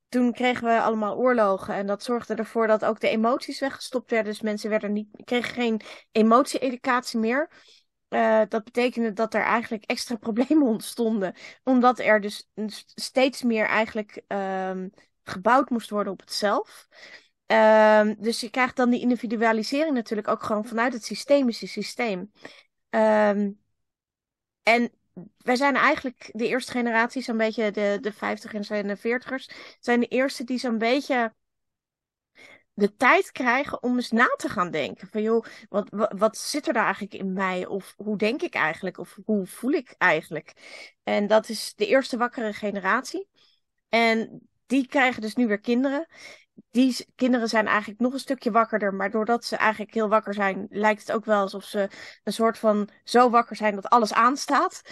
[0.08, 4.32] Toen kregen we allemaal oorlogen en dat zorgde ervoor dat ook de emoties weggestopt werden.
[4.32, 5.80] Dus mensen werden niet, kregen geen
[6.12, 7.50] emotie-educatie meer.
[8.08, 11.34] Uh, dat betekende dat er eigenlijk extra problemen ontstonden.
[11.64, 12.50] Omdat er dus
[12.94, 14.90] steeds meer eigenlijk um,
[15.22, 16.88] gebouwd moest worden op het zelf.
[17.46, 22.32] Um, dus je krijgt dan die individualisering natuurlijk ook gewoon vanuit het systemische systeem.
[22.90, 23.60] Um,
[24.62, 24.92] en
[25.38, 30.00] wij zijn eigenlijk de eerste generatie, zo'n beetje de, de 50 en de 40ers, zijn
[30.00, 31.34] de eerste die zo'n beetje
[32.74, 35.08] de tijd krijgen om eens na te gaan denken.
[35.08, 37.66] Van joh, wat, wat, wat, zit er daar eigenlijk in mij?
[37.66, 38.98] Of hoe denk ik eigenlijk?
[38.98, 40.52] Of hoe voel ik eigenlijk?
[41.02, 43.28] En dat is de eerste wakkere generatie.
[43.88, 46.06] En die krijgen dus nu weer kinderen
[46.76, 48.94] die kinderen zijn eigenlijk nog een stukje wakkerder.
[48.94, 51.88] Maar doordat ze eigenlijk heel wakker zijn, lijkt het ook wel alsof ze
[52.24, 54.82] een soort van zo wakker zijn dat alles aanstaat.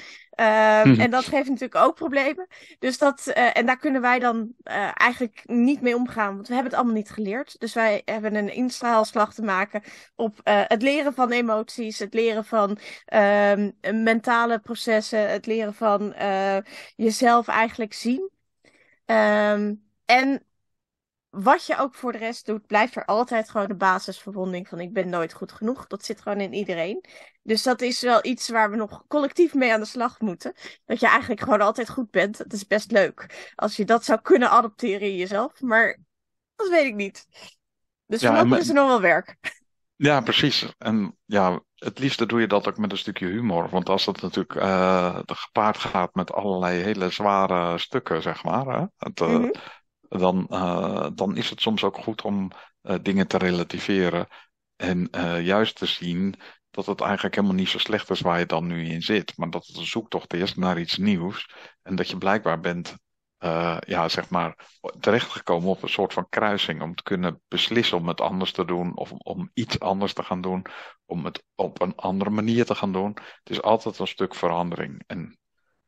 [0.40, 2.46] Uh, En dat geeft natuurlijk ook problemen.
[2.78, 6.54] Dus dat, uh, en daar kunnen wij dan uh, eigenlijk niet mee omgaan, want we
[6.54, 7.60] hebben het allemaal niet geleerd.
[7.60, 9.82] Dus wij hebben een instraalslag te maken
[10.14, 16.14] op het leren van emoties, het leren van ehm, mentale processen, het leren van
[16.96, 18.30] jezelf eigenlijk zien.
[19.06, 20.42] Um, en
[21.34, 24.92] wat je ook voor de rest doet, blijft er altijd gewoon de basisverwonding van ik
[24.92, 25.86] ben nooit goed genoeg.
[25.86, 27.04] Dat zit gewoon in iedereen.
[27.42, 30.54] Dus dat is wel iets waar we nog collectief mee aan de slag moeten.
[30.84, 32.38] Dat je eigenlijk gewoon altijd goed bent.
[32.38, 33.52] Dat is best leuk.
[33.54, 35.60] Als je dat zou kunnen adopteren in jezelf.
[35.60, 35.98] Maar
[36.56, 37.26] dat weet ik niet.
[38.06, 39.36] Dus ja, voorlopig is er nog wel werk.
[39.96, 40.74] Ja, precies.
[40.78, 43.68] En ja, het liefste doe je dat ook met een stukje humor.
[43.68, 48.66] Want als het natuurlijk uh, gepaard gaat met allerlei hele zware stukken, zeg maar.
[48.66, 48.84] Hè?
[48.96, 49.50] Het, uh,
[50.08, 52.50] dan, uh, dan is het soms ook goed om
[52.82, 54.28] uh, dingen te relativeren.
[54.76, 56.34] En uh, juist te zien
[56.70, 59.36] dat het eigenlijk helemaal niet zo slecht is waar je dan nu in zit.
[59.36, 61.54] Maar dat het een zoektocht is naar iets nieuws.
[61.82, 62.96] En dat je blijkbaar bent,
[63.86, 64.58] ja, zeg maar,
[65.00, 66.82] terechtgekomen op een soort van kruising.
[66.82, 68.96] Om te kunnen beslissen om het anders te doen.
[68.96, 70.66] Of om iets anders te gaan doen.
[71.04, 73.12] Om het op een andere manier te gaan doen.
[73.14, 75.02] Het is altijd een stuk verandering.
[75.06, 75.38] En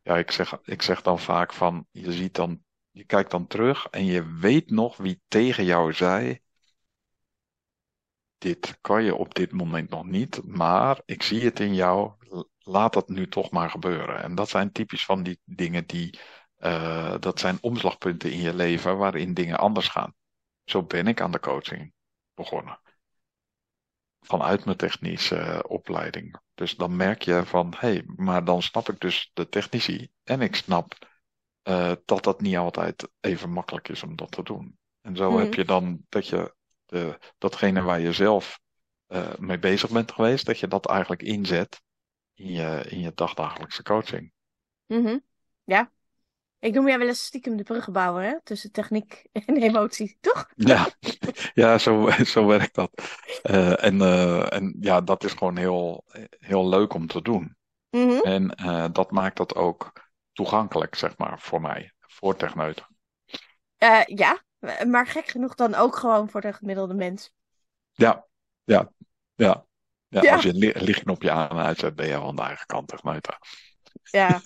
[0.02, 2.64] ja, ik zeg, ik zeg dan vaak van, je ziet dan
[2.96, 6.40] je kijkt dan terug en je weet nog wie tegen jou zei:
[8.38, 12.12] Dit kan je op dit moment nog niet, maar ik zie het in jou,
[12.59, 14.22] laat dat nu toch maar gebeuren.
[14.22, 16.18] En dat zijn typisch van die dingen die,
[16.59, 20.14] uh, dat zijn omslagpunten in je leven waarin dingen anders gaan.
[20.64, 21.92] Zo ben ik aan de coaching
[22.35, 22.80] begonnen.
[24.20, 26.40] Vanuit mijn technische opleiding.
[26.54, 30.40] Dus dan merk je van, hé, hey, maar dan snap ik dus de technici en
[30.40, 30.94] ik snap
[31.68, 34.79] uh, dat dat niet altijd even makkelijk is om dat te doen.
[35.00, 35.59] En zo heb mhm.
[35.59, 36.55] je dan dat je
[36.87, 38.61] de, datgene waar je zelf
[39.09, 41.83] uh, mee bezig bent geweest, dat je dat eigenlijk inzet
[42.35, 44.33] in je, in je dagdagelijkse coaching.
[44.87, 45.24] Mm
[45.64, 45.90] Ja.
[46.59, 48.40] Ik noem jij wel eens stiekem de bruggenbouwer, hè?
[48.42, 50.50] Tussen techniek en emotie, toch?
[50.57, 50.88] Ja,
[51.55, 52.90] ja zo, zo werkt dat.
[53.42, 54.00] Uh, en,
[54.50, 56.05] en ja, dat is gewoon heel,
[56.38, 57.57] heel leuk om te doen.
[57.90, 58.20] Mm -hmm.
[58.20, 58.46] En
[58.92, 59.92] dat maakt dat ook
[60.37, 62.87] toegankelijk, zeg maar, voor mij, voor techneuten.
[63.79, 64.42] Uh, ja,
[64.87, 67.33] maar gek genoeg dan ook gewoon voor de gemiddelde mens.
[67.92, 68.27] Ja,
[68.64, 68.92] ja,
[69.35, 69.66] ja.
[70.09, 70.33] ja, ja.
[70.35, 73.38] Als je li lichtknopje aan en uitzet, ben je al aan de eigen kant techneuten.
[74.03, 74.40] Ja.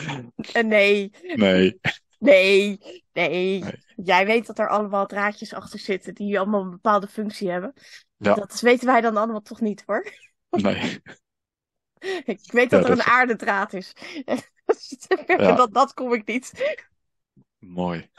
[0.56, 1.10] uh, nee.
[1.34, 1.80] Nee.
[2.18, 2.78] Nee,
[3.12, 3.64] nee.
[3.96, 7.72] Jij weet dat er allemaal draadjes achter zitten die allemaal een bepaalde functie hebben.
[8.16, 8.34] Ja.
[8.34, 10.12] Dat weten wij dan allemaal toch niet hoor.
[10.50, 11.02] Nee.
[12.24, 13.92] Ik weet dat er een aardedraad is.
[15.26, 15.52] ja.
[15.54, 16.76] dat, dat kom ik niet.
[17.58, 18.10] Mooi.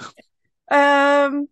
[0.66, 1.50] Um,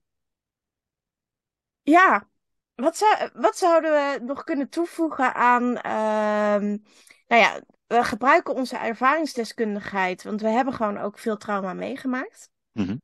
[1.82, 2.30] ja,
[2.76, 5.64] wat, zou, wat zouden we nog kunnen toevoegen aan.
[5.64, 6.84] Um,
[7.28, 12.50] nou ja, we gebruiken onze ervaringsdeskundigheid, want we hebben gewoon ook veel trauma meegemaakt.
[12.72, 13.02] Mm -hmm.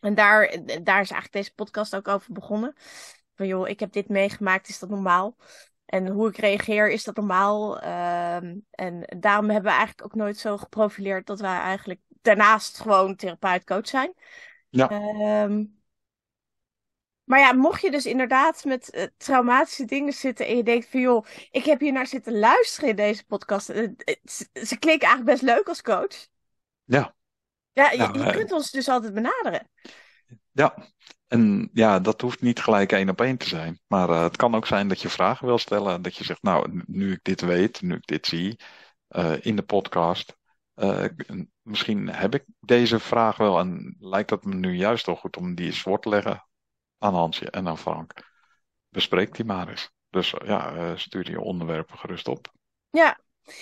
[0.00, 2.74] En daar, daar is eigenlijk deze podcast ook over begonnen.
[3.34, 5.36] Van joh, ik heb dit meegemaakt, is dat normaal?
[5.86, 7.76] En hoe ik reageer, is dat normaal?
[7.76, 13.16] Um, en daarom hebben we eigenlijk ook nooit zo geprofileerd dat wij eigenlijk daarnaast gewoon
[13.16, 14.14] therapeut-coach zijn.
[14.68, 14.90] Ja.
[15.42, 15.74] Um,
[17.24, 21.00] Maar ja, mocht je dus inderdaad met uh, traumatische dingen zitten en je denkt van
[21.00, 23.70] joh, ik heb hier naar zitten luisteren in deze podcast.
[23.70, 23.88] Uh,
[24.52, 26.26] ze klinken eigenlijk best leuk als coach.
[26.84, 27.14] Ja.
[27.72, 29.70] Ja, je, je kunt ons dus altijd benaderen.
[30.52, 30.74] Ja,
[31.28, 33.80] en ja, dat hoeft niet gelijk één op één te zijn.
[33.86, 36.02] Maar uh, het kan ook zijn dat je vragen wil stellen.
[36.02, 38.60] Dat je zegt, nou, nu ik dit weet, nu ik dit zie
[39.08, 40.36] uh, in de podcast.
[40.74, 41.04] Uh,
[41.62, 45.54] misschien heb ik deze vraag wel en lijkt het me nu juist wel goed om
[45.54, 46.46] die eens te leggen
[46.98, 48.12] aan Hansje en aan Frank.
[48.88, 49.90] Bespreek die maar eens.
[50.10, 52.52] Dus ja, stuur je onderwerpen gerust op.
[52.90, 53.18] Ja,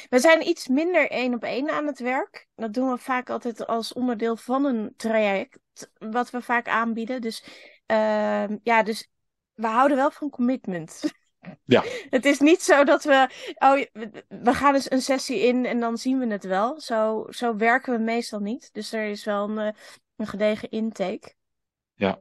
[0.09, 2.47] we zijn iets minder één op één aan het werk.
[2.55, 5.59] Dat doen we vaak altijd als onderdeel van een traject,
[5.99, 7.20] wat we vaak aanbieden.
[7.20, 7.44] Dus
[7.87, 9.11] uh, ja, dus
[9.55, 11.01] we houden wel van commitment.
[11.64, 11.83] Ja.
[12.11, 13.81] het is niet zo dat we, oh,
[14.29, 16.81] we gaan dus een sessie in en dan zien we het wel.
[16.81, 18.73] Zo, zo werken we meestal niet.
[18.73, 19.81] Dus er is wel een, eh,
[20.16, 21.35] een gedegen intake.
[21.94, 22.20] Ja.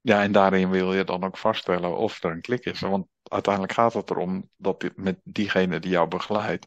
[0.00, 2.80] Ja, en daarin wil je dan ook vaststellen of er een klik is.
[2.80, 6.66] Want uiteindelijk gaat het erom dat dit, met diegene die jou begeleidt,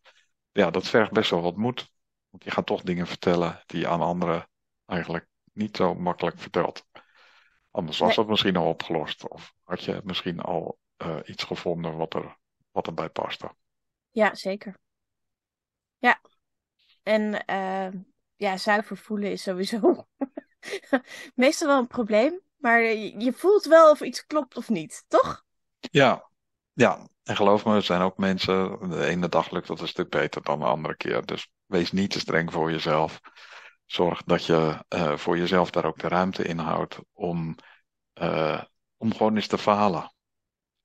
[0.52, 1.92] ja, dat vergt best wel wat moed.
[2.30, 4.50] Want je gaat toch dingen vertellen die je aan anderen
[4.86, 6.86] eigenlijk niet zo makkelijk vertelt.
[7.72, 8.20] Anders was nee.
[8.20, 9.28] het misschien al opgelost.
[9.28, 12.38] Of had je misschien al uh, iets gevonden wat, er,
[12.72, 13.56] wat erbij paste.
[14.10, 14.78] Ja, zeker.
[15.98, 16.22] Ja.
[17.04, 18.02] En uh,
[18.36, 20.08] ja, zuiver voelen is sowieso
[21.36, 22.42] meestal wel een probleem.
[22.58, 25.46] Maar je voelt wel of iets klopt of niet, toch?
[25.80, 26.27] Ja,
[26.78, 27.08] ja.
[27.24, 30.44] En geloof me, er zijn ook mensen, de ene dag lukt dat een stuk beter
[30.44, 31.26] dan de andere keer.
[31.26, 33.20] Dus wees niet te streng voor jezelf.
[33.86, 37.56] Zorg dat je uh, voor jezelf daar ook de ruimte in houdt om,
[38.22, 38.64] uh,
[38.98, 40.14] om gewoon eens te falen.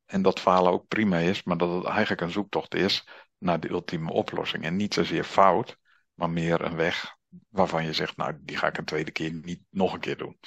[0.07, 3.71] En dat falen ook prima is, maar dat het eigenlijk een zoektocht is naar de
[3.71, 4.65] ultieme oplossing.
[4.65, 5.79] En niet zozeer fout,
[6.15, 7.17] maar meer een weg
[7.49, 10.39] waarvan je zegt, nou, die ga ik een tweede keer niet nog een keer doen.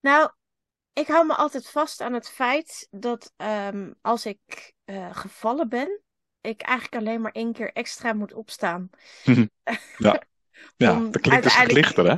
[0.00, 0.30] Nou,
[0.92, 6.00] ik hou me altijd vast aan het feit dat um, als ik uh, gevallen ben,
[6.40, 8.90] ik eigenlijk alleen maar één keer extra moet opstaan.
[9.24, 9.48] ja,
[10.76, 12.16] ja dat klinkt dus lichter, hè?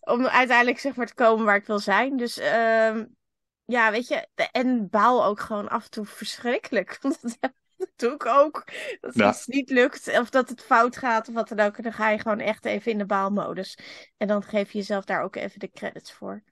[0.00, 2.16] Om uiteindelijk zeg maar te komen waar ik wil zijn.
[2.16, 3.16] Dus um,
[3.64, 6.98] ja, weet je, en baal ook gewoon af en toe verschrikkelijk.
[7.76, 8.64] dat doe ik ook.
[9.00, 9.30] Dat ja.
[9.30, 11.76] iets niet lukt of dat het fout gaat of wat dan ook.
[11.76, 13.78] En dan ga je gewoon echt even in de baalmodus.
[14.16, 16.42] En dan geef je jezelf daar ook even de credits voor.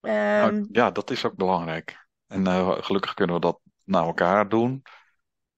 [0.00, 2.06] Um, nou, ja, dat is ook belangrijk.
[2.26, 4.82] En uh, gelukkig kunnen we dat naar elkaar doen.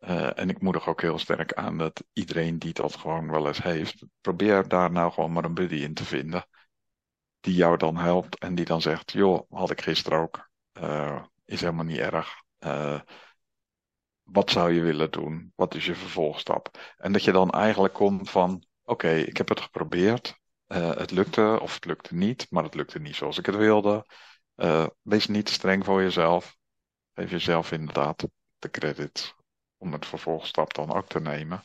[0.00, 3.62] Uh, en ik moedig ook heel sterk aan dat iedereen die dat gewoon wel eens
[3.62, 6.46] heeft, probeer daar nou gewoon maar een buddy in te vinden.
[7.40, 10.50] Die jou dan helpt en die dan zegt: Joh, had ik gisteren ook.
[10.72, 12.42] Uh, is helemaal niet erg.
[14.22, 15.52] wat zou je willen doen?
[15.56, 16.78] Wat is je vervolgstap?
[16.96, 20.40] En dat je dan eigenlijk komt van: Oké, okay, ik heb het geprobeerd.
[20.66, 24.06] het lukte of het lukte niet, maar het lukte niet zoals ik het wilde.
[24.62, 26.56] Uh, wees niet te streng voor jezelf.
[27.14, 28.26] Geef jezelf inderdaad
[28.58, 29.34] de credit
[29.76, 31.64] om het vervolgstap dan ook te nemen.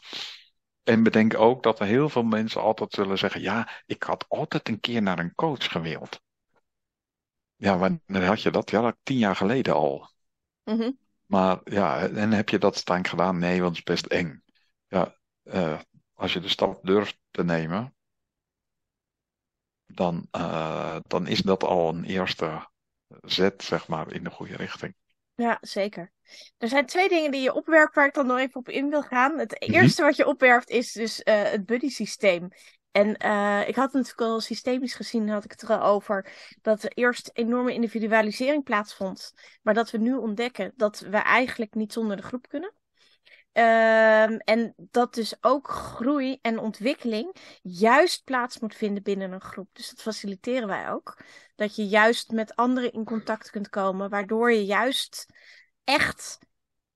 [0.84, 4.68] En bedenk ook dat er heel veel mensen altijd zullen zeggen: Ja, ik had altijd
[4.68, 6.22] een keer naar een coach gewild.
[7.56, 8.70] Ja, wanneer had je dat?
[8.70, 10.10] Ja, dat tien jaar geleden al.
[10.64, 10.98] Mm -hmm.
[11.26, 13.40] Maar ja, en heb je dat stank gedaan?
[13.40, 14.44] Nee, want het is best eng.
[14.88, 15.80] Ja, uh,
[16.14, 17.96] als je de stap durft te nemen,
[19.86, 22.68] dan, uh, dan is dat al een eerste
[23.22, 24.96] zet, zeg maar, in de goede richting.
[25.36, 26.12] Ja, zeker.
[26.58, 29.04] Er zijn twee dingen die je opwerpt waar ik dan nog even op in wil
[29.04, 29.40] gaan.
[29.40, 32.50] Het eerste wat je opwerpt is dus uh, het buddy systeem.
[32.92, 37.30] En uh, ik had natuurlijk al systemisch gezien, had ik het erover, dat er eerst
[37.34, 39.34] enorme individualisering plaatsvond.
[39.62, 42.74] Maar dat we nu ontdekken dat we eigenlijk niet zonder de groep kunnen.
[43.58, 49.70] Um, en dat dus ook groei en ontwikkeling juist plaats moet vinden binnen een groep.
[49.74, 51.18] Dus dat faciliteren wij ook.
[51.56, 55.26] Dat je juist met anderen in contact kunt komen, waardoor je juist
[55.84, 56.40] echt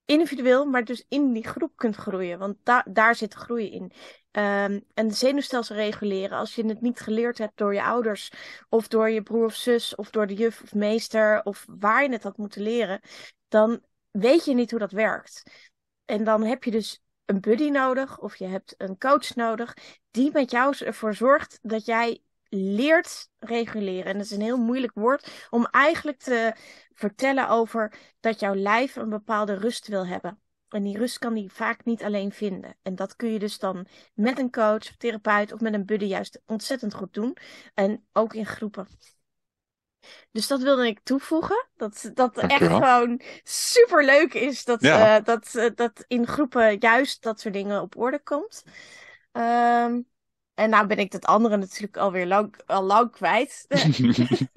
[0.06, 2.40] individueel, maar dus in die groep kunt groeien.
[2.40, 3.92] Want da daar zit groei in.
[4.32, 8.32] Um, en zenuwstelsel reguleren, als je het niet geleerd hebt door je ouders,
[8.70, 12.10] of door je broer of zus, of door de juf of meester, of waar je
[12.10, 13.02] het had moeten leren,
[13.48, 15.44] dan weet je niet hoe dat werkt.
[16.06, 19.74] En dan heb je dus een buddy nodig of je hebt een coach nodig
[20.12, 24.06] die met jou ervoor zorgt dat jij leert reguleren.
[24.06, 26.56] En dat is een heel moeilijk woord om eigenlijk te
[26.94, 30.42] vertellen over dat jouw lijf een bepaalde rust wil hebben.
[30.70, 32.76] En die rust kan die vaak niet alleen vinden.
[32.82, 36.42] En dat kun je dus dan met een coach, therapeut of met een buddy juist
[36.46, 37.38] ontzettend goed doen.
[37.74, 38.88] En ook in groepen.
[40.32, 41.68] Dus dat wilde ik toevoegen.
[41.76, 45.20] Dat, dat echt gewoon super leuk is dat, ja.
[45.20, 48.64] uh, dat, uh, dat in groepen juist dat soort dingen op orde komt.
[49.32, 50.10] Um,
[50.54, 53.66] en nou ben ik dat andere natuurlijk alweer lang, al lang kwijt.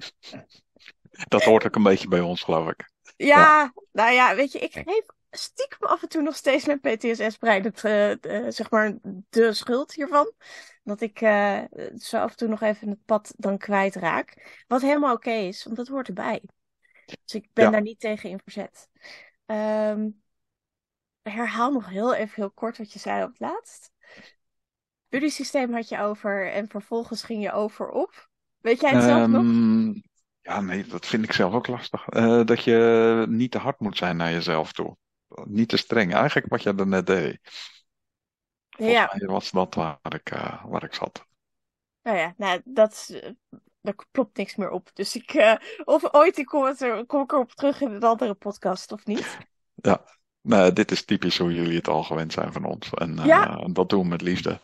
[1.27, 2.89] Dat hoort ook een beetje bij ons, geloof ik.
[3.17, 5.05] Ja, nou ja, weet je, ik geef
[5.37, 8.97] stiekem af en toe nog steeds mijn PTSS-brein het, eh, eh, zeg maar,
[9.29, 10.33] de schuld hiervan.
[10.83, 11.61] Dat ik eh,
[11.97, 14.63] zo af en toe nog even het pad dan kwijtraak.
[14.67, 16.41] Wat helemaal oké is, want dat hoort erbij.
[17.05, 17.71] Dus ik ben Ja.
[17.71, 18.89] daar niet tegen in verzet.
[19.45, 20.09] Ehm,
[21.21, 23.91] herhaal nog heel even heel kort wat je zei op het laatst.
[25.09, 28.29] Buddy systeem had je over en vervolgens ging je over op.
[28.61, 29.43] Weet jij het zelf nog?
[29.43, 29.93] Ehm,
[30.41, 32.05] ja, nee, dat vind ik zelf ook lastig.
[32.45, 34.97] Dat je niet te hard moet zijn naar jezelf toe.
[35.43, 36.13] Niet te streng.
[36.13, 37.39] Eigenlijk wat je er net deed.
[38.69, 41.25] Volgens Ja, mij was dat waar ik, eh, waar ik zat.
[42.01, 43.29] nou ja, nou, dat, eh,
[43.81, 44.89] daar klopt niks meer op.
[44.93, 48.03] Dus ik, eh, of ooit ik kom, het er, kom ik erop terug in een
[48.03, 49.37] andere podcast, of niet?
[49.75, 50.05] Ja,
[50.41, 52.89] nee, dit is typisch hoe jullie het al gewend zijn van ons.
[52.89, 53.55] En Ja.
[53.71, 54.61] dat doen we met liefde.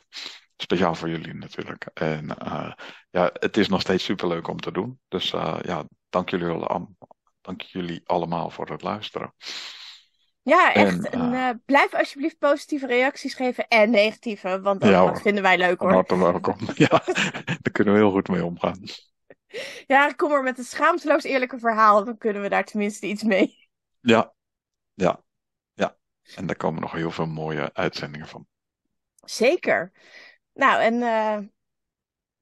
[0.57, 1.85] Speciaal voor jullie natuurlijk.
[1.93, 2.25] En
[3.11, 4.99] ja, het is nog steeds superleuk om te doen.
[5.07, 5.29] Dus
[5.61, 6.95] ja, dank jullie, al-
[7.41, 9.33] dank jullie allemaal voor het luisteren.
[10.43, 11.09] Ja, echt.
[11.09, 15.21] En, En, eh, blijf alsjeblieft positieve reacties geven en negatieve, want dat, Ja, dat hoor.
[15.21, 15.91] vinden wij leuk hoor.
[15.93, 16.55] harte welkom.
[16.75, 17.01] Ja,
[17.45, 18.79] daar kunnen we heel goed mee omgaan.
[19.87, 23.69] Ja, kom maar met een schaamteloos eerlijke verhaal, dan kunnen we daar tenminste iets mee.
[23.99, 24.33] Ja,
[24.93, 25.23] ja,
[25.73, 25.97] ja.
[26.35, 28.47] En daar komen nog heel veel mooie uitzendingen van.
[29.25, 29.91] Zeker.
[30.53, 31.37] Nou, en eh,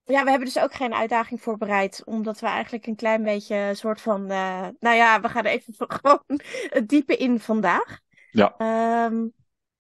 [0.10, 3.76] ja, we hebben dus ook geen uitdaging voorbereid, omdat we eigenlijk een klein beetje een
[3.76, 6.24] soort van, eh, nou ja, we gaan er even gewoon
[6.70, 8.00] het diepe in vandaag.
[8.32, 8.54] Ja.
[8.58, 9.28] Ehm,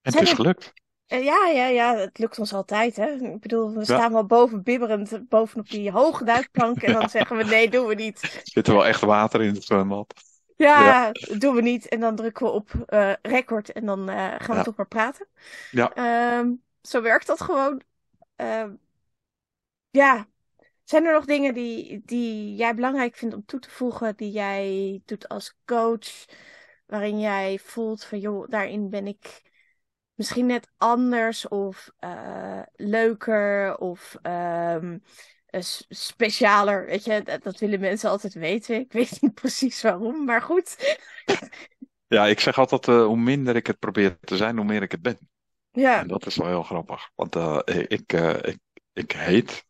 [0.01, 0.73] het is er- gelukt.
[1.07, 3.05] eh, ja, ja, ja, het lukt ons altijd, hè.
[3.11, 3.83] Ik bedoel, we Ja.
[3.83, 7.95] staan wel boven bibberend, bovenop die hoge duikplank en dan zeggen we nee, doen we
[7.95, 8.41] niet.
[8.43, 10.13] Zit er wel echt water in het zwembad?
[10.55, 11.87] Ja, doen we niet.
[11.87, 15.27] En dan drukken we op eh, record en dan eh, gaan we toch maar praten.
[15.71, 15.93] Ja.
[15.93, 17.81] Ehm, zo werkt dat gewoon.
[18.35, 18.71] Ehm,
[19.91, 20.27] ja.
[20.83, 25.01] Zijn er nog dingen die, die jij belangrijk vindt om toe te voegen, die jij
[25.05, 26.25] doet als coach,
[26.87, 29.41] waarin jij voelt van joh, daarin ben ik
[30.15, 34.15] misschien net anders of eh, leuker of
[35.51, 36.85] s- specialer?
[36.85, 38.79] Weet je, dat, dat willen mensen altijd weten.
[38.79, 40.97] Ik weet niet precies waarom, maar goed.
[42.07, 44.91] Ja, ik zeg altijd, eh, hoe minder ik het probeer te zijn, hoe meer ik
[44.91, 45.17] het ben.
[45.73, 47.11] Ja, En dat is wel heel grappig.
[47.15, 47.35] Want
[47.91, 48.57] ik, ik,
[48.93, 49.65] ik heet,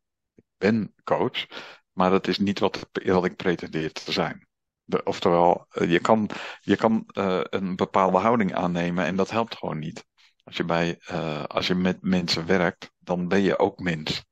[0.60, 1.48] ben coach,
[1.91, 4.48] maar dat is niet wat, wat ik pretendeer te zijn.
[4.84, 6.30] De, oftewel, eh, je kan,
[6.62, 10.06] je kan eh, een bepaalde houding aannemen en dat helpt gewoon niet.
[10.43, 14.26] Als je, bij, eh, als je met mensen werkt, dan ben je ook mens.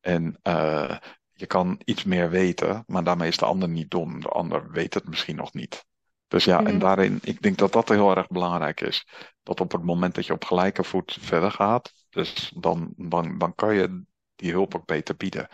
[0.00, 0.96] En eh,
[1.32, 4.20] je kan iets meer weten, maar daarmee is de ander niet dom.
[4.20, 5.84] De ander weet het misschien nog niet.
[6.28, 6.78] Dus ja, en Mhm.
[6.78, 9.06] daarin, ik denk dat dat heel erg belangrijk is.
[9.42, 13.54] Dat op het moment dat je op gelijke voet verder gaat, dus dan, dan, dan
[13.54, 14.04] kan je
[14.40, 15.48] die hulp ook beter bieden.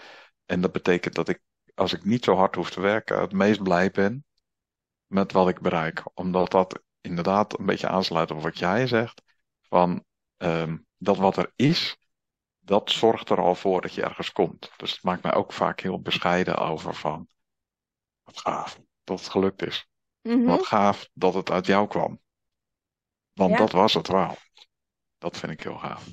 [0.45, 1.41] En dat betekent dat ik,
[1.75, 4.25] als ik niet zo hard hoef te werken, het meest blij ben
[5.07, 6.03] met wat ik bereik.
[6.15, 9.23] Omdat dat inderdaad een beetje aansluit op wat jij zegt.
[9.63, 10.05] Van
[10.37, 11.97] ehm, dat wat er is,
[12.59, 14.71] dat zorgt er al voor dat je ergens komt.
[14.77, 17.29] Dus het maakt mij ook vaak heel bescheiden over van,
[18.23, 19.89] wat gaaf dat het gelukt is.
[20.23, 20.45] Mhm.
[20.45, 22.21] Wat gaaf dat het uit jou kwam.
[23.33, 23.57] Want Ja.
[23.57, 24.37] dat was het wel.
[25.19, 26.09] Dat vind ik heel gaaf.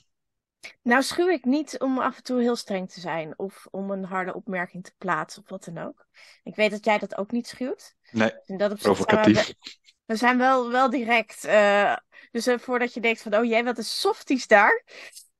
[0.81, 4.03] Nou schuw ik niet om af en toe heel streng te zijn of om een
[4.03, 6.05] harde opmerking te plaatsen of wat dan ook.
[6.43, 7.95] Ik weet dat jij dat ook niet schuwt.
[8.11, 9.53] Nee, In dat opzicht zijn we, provocatief.
[10.05, 11.43] we zijn wel, wel direct.
[11.45, 11.95] eh,
[12.31, 14.83] dus eh, voordat je denkt van, oh jee, wat een softies daar.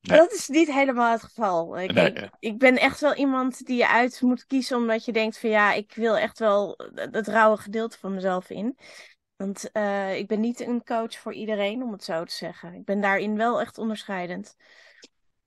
[0.02, 0.18] Nee.
[0.18, 1.80] Dat is niet helemaal het geval.
[1.80, 5.38] Ik, Nee, ik ben echt wel iemand die je uit moet kiezen omdat je denkt
[5.40, 8.78] van ja, ik wil echt wel het rauwe gedeelte van mezelf in.
[9.36, 12.74] Want eh, ik ben niet een coach voor iedereen, om het zo te zeggen.
[12.74, 14.56] Ik ben daarin wel echt onderscheidend.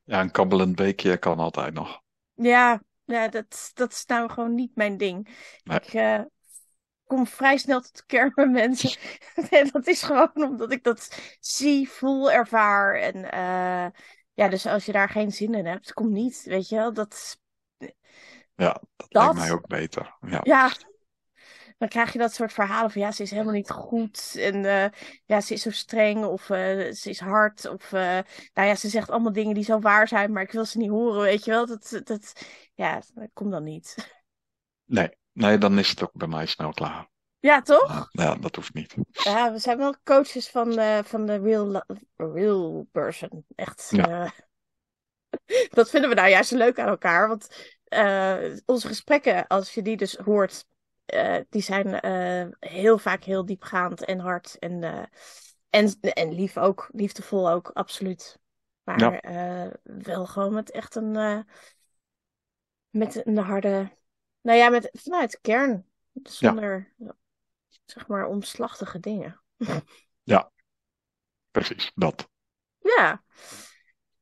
[0.06, 2.02] Ja, een kabbelend beekje kan altijd nog.
[2.34, 5.28] Ja, ja dat, dat is nou gewoon niet mijn ding.
[5.64, 5.78] Nee.
[5.78, 6.20] Ik eh,
[7.06, 8.98] kom vrij snel tot met mensen.
[9.50, 12.94] en dat is gewoon omdat ik dat zie, voel, ervaar.
[12.94, 13.86] En eh,
[14.34, 16.42] ja, dus als je daar geen zin in hebt, kom niet.
[16.44, 17.38] Weet je wel, dat,
[18.54, 19.22] Ja, dat, Dat?
[19.22, 20.16] lijkt mij ook beter.
[20.20, 20.70] Ja, ja.
[21.78, 24.36] Dan krijg je dat soort verhalen van ja, ze is helemaal niet goed.
[24.38, 24.90] En eh,
[25.24, 26.24] ja, ze is zo streng.
[26.24, 27.68] Of eh, ze is hard.
[27.68, 28.18] Of eh,
[28.54, 30.90] nou ja, ze zegt allemaal dingen die zo waar zijn, maar ik wil ze niet
[30.90, 31.22] horen.
[31.22, 32.32] Weet je wel, dat, dat,
[32.74, 34.14] ja, dat komt dan niet.
[34.84, 37.08] nee, nee, dan is het ook bij mij snel klaar.
[37.38, 38.08] Ja, toch?
[38.10, 38.94] Ja, dat hoeft niet.
[39.10, 40.72] Ja, we zijn wel coaches van,
[41.04, 41.84] van de real,
[42.16, 43.44] real person.
[43.54, 43.88] Echt.
[43.90, 44.32] Ja.
[45.68, 47.28] dat vinden we nou juist leuk aan elkaar.
[47.28, 47.74] Want
[48.64, 50.64] onze gesprekken, als je die dus hoort,
[51.06, 54.58] eh, die zijn eh, heel vaak heel diepgaand en hard.
[54.58, 55.02] En, eh,
[55.70, 58.38] en, en lief ook, liefdevol ook, absoluut.
[58.82, 59.72] Maar Ja.
[59.82, 61.44] wel gewoon met echt een,
[62.90, 63.96] met een harde,
[64.40, 65.86] nou ja, met, vanuit kern.
[66.22, 66.94] Zonder,
[67.84, 69.40] zeg maar, omslachtige dingen.
[70.22, 70.50] Ja,
[71.50, 72.28] precies, dat.
[72.78, 73.22] Ja.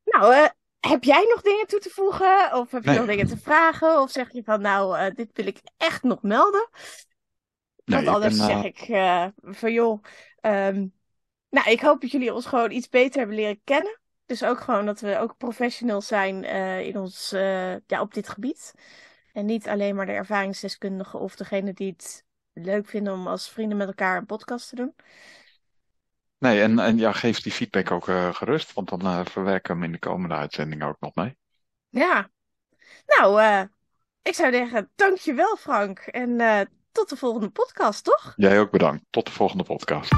[0.03, 0.49] Nou, eh,
[0.89, 2.53] heb jij nog dingen toe te voegen?
[2.53, 2.97] Of heb je Nee.
[2.97, 4.01] nog dingen te vragen?
[4.01, 6.69] Of zeg je van, nou, eh, dit wil ik echt nog melden?
[7.85, 10.03] Nee, Want anders ben, eh, zeg ik eh, van, joh,
[10.41, 10.87] ehm,
[11.49, 13.99] nou, ik hoop dat jullie ons gewoon iets beter hebben leren kennen.
[14.25, 16.43] Dus ook gewoon dat we ook professionals zijn
[16.83, 17.29] in ons,
[17.87, 18.73] ja, op dit gebied.
[19.33, 23.77] En niet alleen maar de ervaringsdeskundige of degene die het leuk vinden om als vrienden
[23.77, 24.95] met elkaar een podcast te doen.
[26.37, 29.81] Nee, en, en ja, geef die feedback ook eh, gerust, want dan eh, verwerken we
[29.81, 31.37] hem in de komende uitzendingen ook nog mee.
[31.89, 32.29] Ja,
[33.05, 33.61] nou, eh,
[34.21, 35.99] ik zou zeggen, dankjewel Frank.
[35.99, 36.37] En
[36.91, 38.33] tot de volgende podcast, toch?
[38.35, 39.03] Jij ook bedankt.
[39.09, 40.11] Tot de volgende podcast.